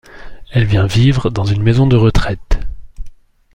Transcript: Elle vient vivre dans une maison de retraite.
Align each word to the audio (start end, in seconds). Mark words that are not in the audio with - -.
Elle 0.49 0.65
vient 0.65 0.87
vivre 0.87 1.29
dans 1.29 1.45
une 1.45 1.61
maison 1.61 1.85
de 1.85 1.95
retraite. 1.95 2.59